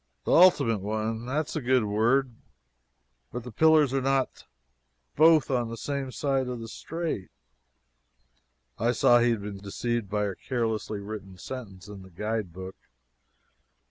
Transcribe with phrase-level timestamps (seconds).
[0.23, 2.33] "The ultimate one that is a good word
[3.31, 4.47] but the pillars are not
[5.15, 7.29] both on the same side of the strait."
[8.79, 12.77] (I saw he had been deceived by a carelessly written sentence in the guidebook.)